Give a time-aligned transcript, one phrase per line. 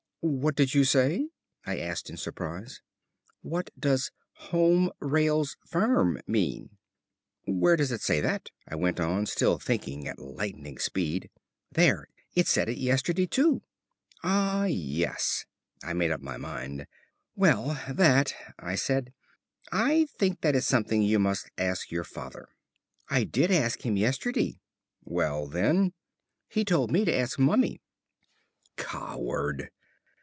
[0.23, 1.29] "What did you say?"
[1.65, 2.79] I asked in surprise.
[3.41, 4.11] "What does
[4.51, 6.77] 'Home Rails Firm' mean?"
[7.47, 11.31] "Where does it say that?" I went on, still thinking at lightning speed.
[11.71, 12.07] "There.
[12.35, 13.63] It said it yesterday too."
[14.23, 15.45] "Ah, yes."
[15.83, 16.85] I made up my mind.
[17.35, 19.13] "Well, that," I said
[19.71, 22.49] "I think that is something you must ask your father."
[23.09, 24.59] "I did ask him yesterday."
[25.03, 25.93] "Well, then"
[26.47, 27.81] "He told me to ask Mummy."
[28.77, 29.71] Coward!